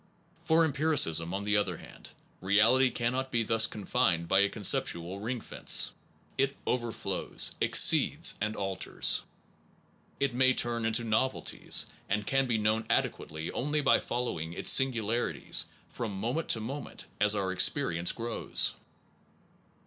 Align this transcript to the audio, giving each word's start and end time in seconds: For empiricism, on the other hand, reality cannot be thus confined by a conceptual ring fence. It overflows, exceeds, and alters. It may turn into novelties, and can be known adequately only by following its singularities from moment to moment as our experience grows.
For 0.45 0.65
empiricism, 0.65 1.31
on 1.31 1.43
the 1.43 1.55
other 1.57 1.77
hand, 1.77 2.09
reality 2.41 2.89
cannot 2.89 3.29
be 3.31 3.43
thus 3.43 3.67
confined 3.67 4.27
by 4.27 4.39
a 4.39 4.49
conceptual 4.49 5.19
ring 5.19 5.39
fence. 5.41 5.93
It 6.39 6.55
overflows, 6.65 7.53
exceeds, 7.61 8.33
and 8.41 8.55
alters. 8.55 9.21
It 10.19 10.33
may 10.33 10.55
turn 10.55 10.87
into 10.87 11.03
novelties, 11.03 11.85
and 12.09 12.25
can 12.25 12.47
be 12.47 12.57
known 12.57 12.87
adequately 12.89 13.51
only 13.51 13.79
by 13.81 13.99
following 13.99 14.53
its 14.53 14.71
singularities 14.71 15.67
from 15.87 16.15
moment 16.19 16.49
to 16.49 16.59
moment 16.59 17.05
as 17.19 17.35
our 17.35 17.51
experience 17.51 18.11
grows. 18.11 18.73